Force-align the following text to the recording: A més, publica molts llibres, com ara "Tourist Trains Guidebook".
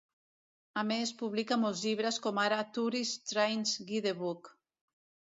A 0.81 0.83
més, 0.91 1.09
publica 1.17 1.57
molts 1.63 1.83
llibres, 1.87 2.17
com 2.23 2.39
ara 2.43 2.57
"Tourist 2.77 3.27
Trains 3.33 3.75
Guidebook". 3.91 4.51